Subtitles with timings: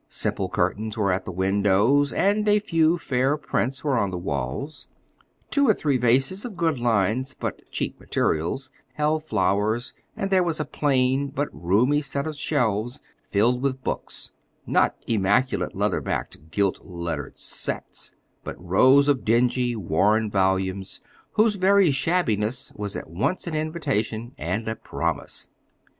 [0.09, 4.87] Simple curtains were at the windows, and a few fair prints were on the walls.
[5.51, 10.59] Two or three vases, of good lines but cheap materials, held flowers, and there was
[10.59, 17.37] a plain but roomy set of shelves filled with books—not immaculate, leather backed, gilt lettered
[17.37, 18.11] "sets"
[18.43, 20.99] but rows of dingy, worn volumes,
[21.33, 25.47] whose very shabbiness was at once an invitation and a promise.